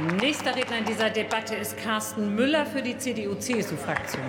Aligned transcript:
Nächster 0.00 0.56
Redner 0.56 0.78
in 0.78 0.86
dieser 0.86 1.10
Debatte 1.10 1.54
ist 1.56 1.76
Carsten 1.76 2.34
Müller 2.34 2.64
für 2.64 2.80
die 2.80 2.96
CDU-CSU-Fraktion. 2.96 4.24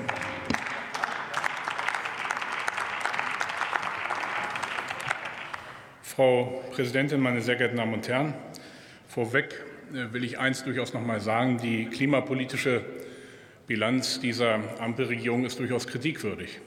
Frau 6.02 6.62
Präsidentin, 6.72 7.22
meine 7.22 7.42
sehr 7.42 7.56
geehrten 7.56 7.78
Damen 7.78 7.94
und 7.94 8.06
Herren! 8.06 8.34
Vorweg 9.08 9.64
äh, 9.94 10.12
will 10.12 10.26
ich 10.26 10.40
eins 10.40 10.66
durchaus 10.66 10.94
noch 10.94 11.02
mal 11.02 11.22
sagen. 11.22 11.58
Die 11.58 11.86
klimapolitische 11.86 12.84
Bilanz 13.66 14.20
dieser 14.20 14.60
Ampelregierung 14.82 15.46
ist 15.46 15.58
durchaus 15.58 15.88
kritikwürdig. 15.88 16.60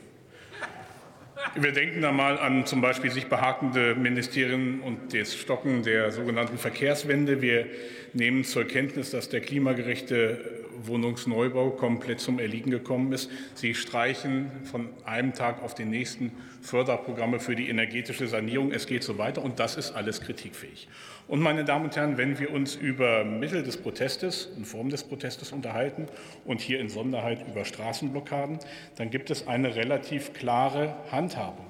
Wir 1.57 1.71
denken 1.71 2.03
da 2.03 2.11
mal 2.11 2.37
an 2.37 2.67
zum 2.67 2.81
Beispiel 2.81 3.13
sich 3.13 3.27
behakende 3.27 3.95
Ministerien 3.95 4.81
und 4.81 5.15
das 5.15 5.37
Stocken 5.37 5.85
der 5.85 6.11
sogenannten 6.11 6.59
Verkehrswende. 6.59 7.43
Wir 7.43 7.67
nehmen 8.13 8.43
zur 8.43 8.65
Kenntnis, 8.65 9.11
dass 9.13 9.29
der 9.29 9.41
klimagerechte 9.41 10.64
Wohnungsneubau 10.83 11.71
komplett 11.71 12.21
zum 12.21 12.39
Erliegen 12.39 12.71
gekommen 12.71 13.13
ist. 13.13 13.31
Sie 13.55 13.75
streichen 13.75 14.51
von 14.65 14.89
einem 15.05 15.33
Tag 15.33 15.63
auf 15.63 15.75
den 15.75 15.91
nächsten 15.91 16.33
Förderprogramme 16.63 17.41
für 17.41 17.55
die 17.55 17.69
energetische 17.69 18.27
Sanierung. 18.27 18.73
Es 18.73 18.87
geht 18.87 19.03
so 19.03 19.19
weiter, 19.19 19.43
und 19.43 19.61
das 19.61 19.77
ist 19.77 19.93
alles 19.93 20.21
kritikfähig. 20.21 20.89
Und 21.29 21.41
meine 21.41 21.65
Damen 21.65 21.87
und 21.87 21.97
Herren, 21.97 22.19
wenn 22.19 22.39
wir 22.39 22.53
uns 22.53 22.75
über 22.75 23.25
Mittel 23.25 23.63
des 23.63 23.77
Protestes, 23.77 24.51
in 24.57 24.65
Form 24.65 24.91
des 24.91 25.05
Protestes 25.05 25.53
unterhalten 25.53 26.07
und 26.45 26.61
hier 26.61 26.81
in 26.81 26.89
Sonderheit 26.89 27.47
über 27.49 27.65
Straßenblockaden, 27.65 28.59
dann 28.97 29.11
gibt 29.11 29.31
es 29.31 29.47
eine 29.47 29.75
relativ 29.75 30.33
klare 30.35 30.95
Handhabung. 31.11 31.67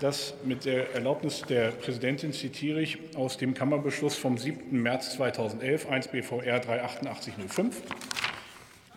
Das 0.00 0.34
mit 0.44 0.64
der 0.64 0.92
Erlaubnis 0.94 1.42
der 1.42 1.70
Präsidentin 1.70 2.32
zitiere 2.32 2.82
ich 2.82 2.98
aus 3.14 3.36
dem 3.38 3.54
Kammerbeschluss 3.54 4.16
vom 4.16 4.36
7. 4.38 4.82
März 4.82 5.14
2011, 5.14 5.88
1 5.88 6.08
BVR 6.08 6.60
38805. 6.60 7.82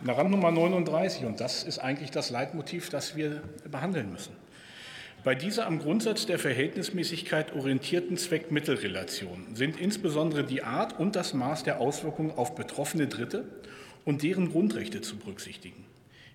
In 0.00 0.06
der 0.06 0.16
Randnummer 0.16 0.52
39, 0.52 1.24
und 1.24 1.40
das 1.40 1.64
ist 1.64 1.80
eigentlich 1.80 2.12
das 2.12 2.30
Leitmotiv, 2.30 2.88
das 2.88 3.16
wir 3.16 3.42
behandeln 3.68 4.12
müssen. 4.12 4.32
Bei 5.24 5.34
dieser 5.34 5.66
am 5.66 5.80
Grundsatz 5.80 6.24
der 6.24 6.38
Verhältnismäßigkeit 6.38 7.52
orientierten 7.52 8.16
Zweck-Mittel-Relation 8.16 9.56
sind 9.56 9.80
insbesondere 9.80 10.44
die 10.44 10.62
Art 10.62 11.00
und 11.00 11.16
das 11.16 11.34
Maß 11.34 11.64
der 11.64 11.80
Auswirkungen 11.80 12.30
auf 12.30 12.54
betroffene 12.54 13.08
Dritte 13.08 13.44
und 14.04 14.22
deren 14.22 14.52
Grundrechte 14.52 15.00
zu 15.00 15.16
berücksichtigen. 15.16 15.84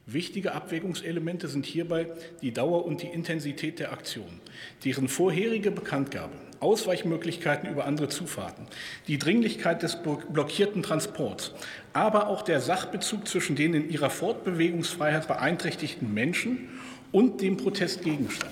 Wichtige 0.05 0.51
Abwägungselemente 0.51 1.47
sind 1.47 1.65
hierbei 1.65 2.07
die 2.41 2.51
Dauer 2.51 2.83
und 2.83 3.01
die 3.01 3.07
Intensität 3.07 3.79
der 3.79 3.93
Aktion, 3.93 4.41
deren 4.83 5.07
vorherige 5.07 5.71
Bekanntgabe, 5.71 6.35
Ausweichmöglichkeiten 6.63 7.69
über 7.69 7.85
andere 7.85 8.09
Zufahrten, 8.09 8.65
die 9.07 9.19
Dringlichkeit 9.19 9.83
des 9.83 9.97
blockierten 10.01 10.81
Transports, 10.81 11.51
aber 11.93 12.27
auch 12.27 12.41
der 12.41 12.61
Sachbezug 12.61 13.27
zwischen 13.27 13.55
den 13.55 13.73
in 13.73 13.89
ihrer 13.89 14.09
Fortbewegungsfreiheit 14.09 15.27
beeinträchtigten 15.27 16.13
Menschen 16.13 16.69
und 17.11 17.41
dem 17.41 17.57
Protestgegenstand. 17.57 18.51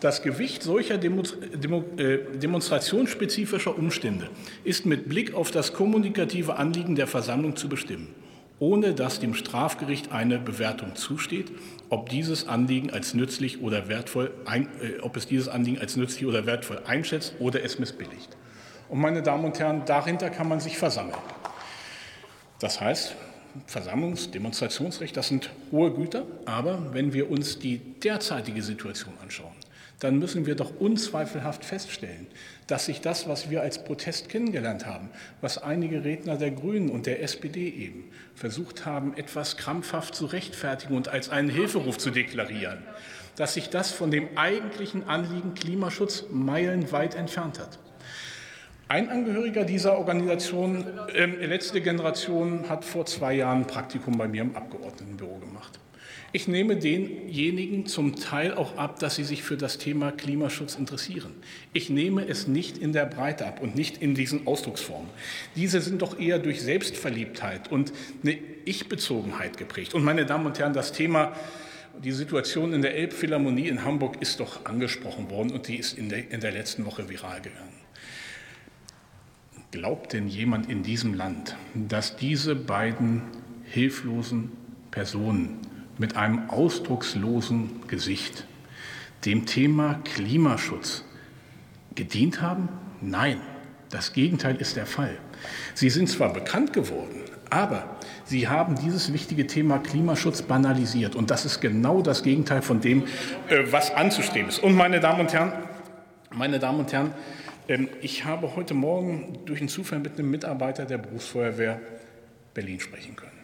Das 0.00 0.22
Gewicht 0.22 0.62
solcher 0.62 0.94
äh, 0.94 2.18
demonstrationsspezifischer 2.34 3.76
Umstände 3.76 4.30
ist 4.64 4.86
mit 4.86 5.08
Blick 5.08 5.34
auf 5.34 5.50
das 5.50 5.74
kommunikative 5.74 6.56
Anliegen 6.56 6.96
der 6.96 7.06
Versammlung 7.06 7.54
zu 7.54 7.68
bestimmen 7.68 8.08
ohne 8.60 8.94
dass 8.94 9.18
dem 9.18 9.34
Strafgericht 9.34 10.12
eine 10.12 10.38
Bewertung 10.38 10.94
zusteht, 10.94 11.50
ob 11.88 12.08
dieses 12.10 12.46
Anliegen 12.46 12.90
als 12.90 13.14
nützlich 13.14 13.62
oder 13.62 13.88
wertvoll, 13.88 14.30
ein, 14.44 14.68
äh, 14.80 15.00
ob 15.00 15.16
es 15.16 15.26
dieses 15.26 15.48
Anliegen 15.48 15.80
als 15.80 15.96
nützlich 15.96 16.26
oder 16.26 16.46
wertvoll 16.46 16.80
einschätzt 16.86 17.34
oder 17.40 17.64
es 17.64 17.80
missbilligt. 17.80 18.36
Und 18.88 19.00
meine 19.00 19.22
Damen 19.22 19.44
und 19.44 19.58
Herren, 19.58 19.84
dahinter 19.86 20.30
kann 20.30 20.48
man 20.48 20.60
sich 20.60 20.76
versammeln. 20.76 21.16
Das 22.60 22.80
heißt, 22.80 23.16
Versammlungs-, 23.66 24.30
Demonstrationsrecht, 24.30 25.16
das 25.16 25.28
sind 25.28 25.50
hohe 25.72 25.92
Güter. 25.92 26.26
Aber 26.44 26.92
wenn 26.92 27.12
wir 27.12 27.30
uns 27.30 27.58
die 27.58 27.78
derzeitige 27.78 28.62
Situation 28.62 29.14
anschauen, 29.22 29.54
dann 30.00 30.18
müssen 30.18 30.46
wir 30.46 30.54
doch 30.54 30.80
unzweifelhaft 30.80 31.64
feststellen, 31.64 32.26
dass 32.66 32.86
sich 32.86 33.00
das, 33.00 33.28
was 33.28 33.50
wir 33.50 33.60
als 33.60 33.84
Protest 33.84 34.28
kennengelernt 34.28 34.86
haben, 34.86 35.10
was 35.40 35.58
einige 35.58 36.04
Redner 36.04 36.36
der 36.36 36.50
Grünen 36.50 36.90
und 36.90 37.06
der 37.06 37.22
SPD 37.22 37.68
eben 37.68 38.10
versucht 38.34 38.86
haben, 38.86 39.16
etwas 39.16 39.56
krampfhaft 39.56 40.14
zu 40.14 40.26
rechtfertigen 40.26 40.96
und 40.96 41.08
als 41.08 41.28
einen 41.28 41.50
Hilferuf 41.50 41.98
zu 41.98 42.10
deklarieren, 42.10 42.78
dass 43.36 43.54
sich 43.54 43.68
das 43.68 43.92
von 43.92 44.10
dem 44.10 44.36
eigentlichen 44.36 45.06
Anliegen 45.06 45.54
Klimaschutz 45.54 46.24
meilenweit 46.30 47.14
entfernt 47.14 47.58
hat. 47.60 47.78
Ein 48.88 49.08
Angehöriger 49.08 49.64
dieser 49.64 49.96
Organisation, 49.96 50.84
äh, 51.14 51.26
letzte 51.46 51.80
Generation, 51.80 52.68
hat 52.68 52.84
vor 52.84 53.06
zwei 53.06 53.34
Jahren 53.34 53.58
ein 53.58 53.66
Praktikum 53.66 54.18
bei 54.18 54.26
mir 54.26 54.42
im 54.42 54.56
Abgeordnetenbüro 54.56 55.38
gemacht. 55.38 55.78
Ich 56.32 56.46
nehme 56.46 56.76
denjenigen 56.76 57.86
zum 57.86 58.16
Teil 58.16 58.54
auch 58.54 58.76
ab, 58.76 58.98
dass 59.00 59.16
sie 59.16 59.24
sich 59.24 59.42
für 59.42 59.56
das 59.56 59.78
Thema 59.78 60.12
Klimaschutz 60.12 60.76
interessieren. 60.76 61.32
Ich 61.72 61.90
nehme 61.90 62.26
es 62.26 62.46
nicht 62.46 62.78
in 62.78 62.92
der 62.92 63.06
Breite 63.06 63.46
ab 63.46 63.60
und 63.60 63.74
nicht 63.74 64.00
in 64.00 64.14
diesen 64.14 64.46
Ausdrucksformen. 64.46 65.10
Diese 65.56 65.80
sind 65.80 66.02
doch 66.02 66.18
eher 66.18 66.38
durch 66.38 66.62
Selbstverliebtheit 66.62 67.70
und 67.72 67.92
eine 68.22 68.38
Ich-Bezogenheit 68.64 69.56
geprägt. 69.56 69.94
Und 69.94 70.04
meine 70.04 70.24
Damen 70.24 70.46
und 70.46 70.58
Herren, 70.58 70.72
das 70.72 70.92
Thema 70.92 71.34
die 71.98 72.12
Situation 72.12 72.72
in 72.72 72.82
der 72.82 72.94
Elbphilharmonie 72.94 73.68
in 73.68 73.84
Hamburg 73.84 74.20
ist 74.20 74.40
doch 74.40 74.64
angesprochen 74.64 75.30
worden 75.30 75.50
und 75.50 75.68
die 75.68 75.76
ist 75.76 75.98
in 75.98 76.08
der, 76.08 76.30
in 76.30 76.40
der 76.40 76.52
letzten 76.52 76.86
Woche 76.86 77.08
viral 77.08 77.40
gegangen. 77.40 77.74
Glaubt 79.70 80.12
denn 80.12 80.28
jemand 80.28 80.68
in 80.70 80.82
diesem 80.82 81.14
Land, 81.14 81.56
dass 81.74 82.16
diese 82.16 82.56
beiden 82.56 83.22
hilflosen 83.64 84.52
Personen 84.90 85.58
mit 86.00 86.16
einem 86.16 86.48
ausdruckslosen 86.48 87.86
Gesicht 87.86 88.46
dem 89.26 89.44
Thema 89.44 90.00
Klimaschutz 90.14 91.04
gedient 91.94 92.40
haben? 92.40 92.70
Nein, 93.02 93.38
das 93.90 94.14
Gegenteil 94.14 94.56
ist 94.56 94.76
der 94.76 94.86
Fall. 94.86 95.18
Sie 95.74 95.90
sind 95.90 96.08
zwar 96.08 96.32
bekannt 96.32 96.72
geworden, 96.72 97.20
aber 97.50 97.98
sie 98.24 98.48
haben 98.48 98.76
dieses 98.76 99.12
wichtige 99.12 99.46
Thema 99.46 99.78
Klimaschutz 99.78 100.40
banalisiert. 100.40 101.14
Und 101.14 101.30
das 101.30 101.44
ist 101.44 101.60
genau 101.60 102.00
das 102.00 102.22
Gegenteil 102.22 102.62
von 102.62 102.80
dem, 102.80 103.04
äh, 103.48 103.64
was 103.70 103.94
anzustreben 103.94 104.48
ist. 104.48 104.62
Und 104.62 104.74
meine 104.74 105.00
Damen 105.00 105.20
und 105.20 105.32
Herren, 105.34 105.52
meine 106.30 106.58
Damen 106.58 106.80
und 106.80 106.92
Herren, 106.94 107.12
ähm, 107.68 107.90
ich 108.00 108.24
habe 108.24 108.56
heute 108.56 108.72
Morgen 108.72 109.40
durch 109.44 109.60
einen 109.60 109.68
Zufall 109.68 109.98
mit 109.98 110.18
einem 110.18 110.30
Mitarbeiter 110.30 110.86
der 110.86 110.96
Berufsfeuerwehr 110.96 111.78
Berlin 112.54 112.80
sprechen 112.80 113.16
können. 113.16 113.39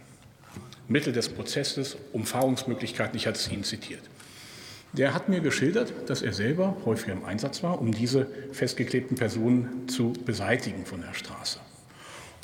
Mittel 0.89 1.13
des 1.13 1.29
Prozesses, 1.29 1.97
Umfahrungsmöglichkeiten, 2.13 3.17
ich 3.17 3.27
hatte 3.27 3.39
es 3.39 3.51
Ihnen 3.51 3.65
zitiert. 3.65 4.03
Der 4.93 5.13
hat 5.13 5.29
mir 5.29 5.41
geschildert, 5.41 5.93
dass 6.09 6.23
er 6.23 6.33
selber 6.33 6.77
häufiger 6.85 7.13
im 7.13 7.25
Einsatz 7.25 7.63
war, 7.63 7.81
um 7.81 7.93
diese 7.93 8.27
festgeklebten 8.53 9.17
Personen 9.17 9.89
zu 9.89 10.13
beseitigen 10.25 10.87
von 10.87 11.03
der 11.03 11.13
Straße. 11.13 11.59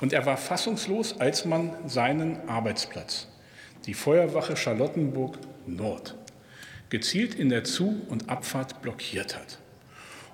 Und 0.00 0.12
er 0.12 0.26
war 0.26 0.36
fassungslos, 0.36 1.20
als 1.20 1.44
man 1.44 1.88
seinen 1.88 2.48
Arbeitsplatz, 2.48 3.28
die 3.86 3.94
Feuerwache 3.94 4.56
Charlottenburg 4.56 5.38
Nord, 5.66 6.16
gezielt 6.90 7.36
in 7.36 7.48
der 7.48 7.64
Zu- 7.64 8.02
und 8.08 8.28
Abfahrt 8.28 8.82
blockiert 8.82 9.36
hat. 9.36 9.58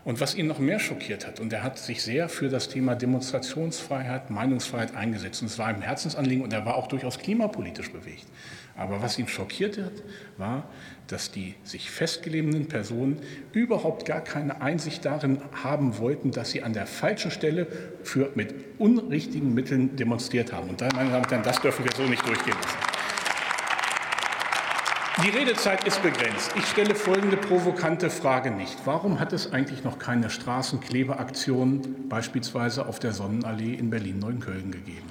Und 0.09 0.23
was 0.23 0.35
ihn 0.35 0.47
noch 0.47 0.59
mehr 0.59 0.79
schockiert 0.79 1.27
hat, 1.27 1.39
und 1.39 1.53
er 1.53 1.63
hat 1.63 1.79
sich 1.79 2.03
sehr 2.03 2.31
für 2.31 2.49
das 2.49 2.71
Thema 2.71 2.95
Demonstrationsfreiheit, 2.95 4.31
Meinungsfreiheit 4.31 4.97
eingesetzt. 4.97 5.43
Und 5.43 5.49
es 5.49 5.59
war 5.59 5.71
ihm 5.71 5.83
Herzensanliegen 5.83 6.43
und 6.43 6.51
er 6.51 6.65
war 6.65 6.77
auch 6.77 6.87
durchaus 6.87 7.19
klimapolitisch 7.19 7.93
bewegt. 7.93 8.25
Aber 8.75 9.03
was 9.03 9.19
ihn 9.19 9.29
schockiert 9.29 9.77
hat, 9.77 9.93
war, 10.39 10.67
dass 11.09 11.31
die 11.31 11.57
sich 11.63 11.91
festgelegenen 11.91 12.69
Personen 12.69 13.21
überhaupt 13.53 14.07
gar 14.07 14.23
keine 14.23 14.63
Einsicht 14.63 15.05
darin 15.05 15.43
haben 15.63 15.99
wollten, 15.99 16.31
dass 16.31 16.53
sie 16.53 16.63
an 16.63 16.72
der 16.72 16.87
falschen 16.87 17.31
Stelle 17.31 17.66
für 18.03 18.33
mit 18.34 18.54
unrichtigen 18.78 19.53
Mitteln 19.53 19.95
demonstriert 19.97 20.54
haben. 20.54 20.71
Und 20.71 20.81
da, 20.81 20.89
meine 20.95 21.11
Damen 21.11 21.25
und 21.25 21.31
Herren, 21.31 21.43
das 21.43 21.61
dürfen 21.61 21.84
wir 21.84 21.93
so 21.95 22.04
nicht 22.04 22.27
durchgehen 22.27 22.57
lassen. 22.63 22.88
Die 25.24 25.30
Redezeit 25.30 25.84
ist 25.84 26.00
begrenzt. 26.00 26.53
Ich 26.56 26.65
stelle 26.66 26.94
folgende 26.94 27.36
provokante 27.36 28.09
Frage 28.09 28.53
nicht. 28.53 28.76
Warum 28.84 29.18
hat 29.18 29.32
es 29.32 29.53
eigentlich 29.53 29.82
noch 29.82 29.98
keine 29.98 30.30
Straßenklebeaktion 30.30 32.09
beispielsweise 32.09 32.86
auf 32.86 33.00
der 33.00 33.12
Sonnenallee 33.12 33.74
in 33.74 33.91
Berlin-Neukölln 33.91 34.70
gegeben? 34.70 35.09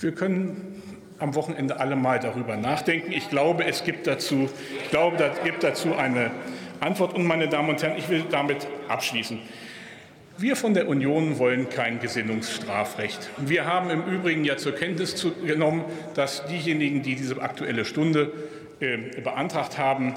Wir 0.00 0.12
können 0.12 0.82
am 1.20 1.36
Wochenende 1.36 1.78
alle 1.78 1.94
mal 1.94 2.18
darüber 2.18 2.56
nachdenken. 2.56 3.12
Ich 3.12 3.30
glaube, 3.30 3.64
es 3.64 3.84
gibt 3.84 4.08
dazu, 4.08 4.50
ich 4.82 4.90
glaube, 4.90 5.22
es 5.22 5.44
gibt 5.44 5.62
dazu 5.62 5.94
eine 5.94 6.32
Antwort. 6.80 7.14
Und 7.14 7.24
meine 7.24 7.48
Damen 7.48 7.68
und 7.68 7.80
Herren, 7.80 7.96
ich 7.96 8.08
will 8.08 8.24
damit 8.28 8.66
abschließen. 8.88 9.38
Wir 10.36 10.56
von 10.56 10.74
der 10.74 10.88
Union 10.88 11.38
wollen 11.38 11.68
kein 11.68 12.00
Gesinnungsstrafrecht. 12.00 13.30
Wir 13.36 13.66
haben 13.66 13.90
im 13.90 14.02
Übrigen 14.04 14.42
ja 14.44 14.56
zur 14.56 14.72
Kenntnis 14.72 15.24
genommen, 15.46 15.84
dass 16.14 16.44
diejenigen, 16.46 17.02
die 17.02 17.14
diese 17.14 17.40
Aktuelle 17.40 17.84
Stunde 17.84 18.32
beantragt 18.80 19.78
haben, 19.78 20.14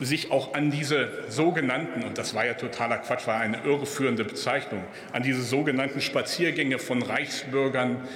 sich 0.00 0.30
auch 0.30 0.54
an 0.54 0.70
diese 0.70 1.10
sogenannten, 1.28 2.02
und 2.02 2.18
das 2.18 2.34
war 2.34 2.46
ja 2.46 2.54
totaler 2.54 2.98
Quatsch, 2.98 3.26
war 3.26 3.38
eine 3.38 3.58
irreführende 3.64 4.24
Bezeichnung, 4.24 4.82
an 5.12 5.22
diese 5.22 5.42
sogenannten 5.42 6.00
Spaziergänge 6.00 6.78
von 6.78 7.02
Reichsbürgern, 7.02 8.08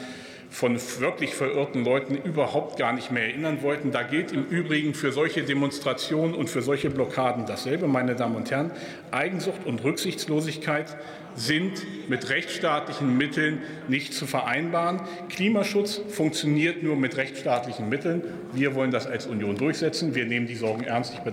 von 0.50 0.78
wirklich 1.00 1.34
verirrten 1.34 1.84
Leuten 1.84 2.16
überhaupt 2.16 2.78
gar 2.78 2.92
nicht 2.92 3.10
mehr 3.10 3.24
erinnern 3.24 3.62
wollten. 3.62 3.92
Da 3.92 4.02
gilt 4.02 4.32
im 4.32 4.44
Übrigen 4.46 4.94
für 4.94 5.12
solche 5.12 5.42
Demonstrationen 5.42 6.34
und 6.34 6.48
für 6.48 6.62
solche 6.62 6.90
Blockaden 6.90 7.46
dasselbe, 7.46 7.88
meine 7.88 8.14
Damen 8.14 8.36
und 8.36 8.50
Herren. 8.50 8.70
Eigensucht 9.10 9.66
und 9.66 9.82
Rücksichtslosigkeit 9.84 10.96
sind 11.34 11.86
mit 12.08 12.30
rechtsstaatlichen 12.30 13.16
Mitteln 13.16 13.60
nicht 13.88 14.14
zu 14.14 14.26
vereinbaren. 14.26 15.00
Klimaschutz 15.28 16.00
funktioniert 16.08 16.82
nur 16.82 16.96
mit 16.96 17.16
rechtsstaatlichen 17.16 17.88
Mitteln. 17.88 18.22
Wir 18.52 18.74
wollen 18.74 18.90
das 18.90 19.06
als 19.06 19.26
Union 19.26 19.56
durchsetzen. 19.56 20.14
Wir 20.14 20.24
nehmen 20.24 20.46
die 20.46 20.54
Sorgen 20.54 20.84
ernst. 20.84 21.12
Ich 21.12 21.24